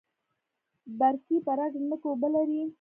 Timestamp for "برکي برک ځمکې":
0.99-2.07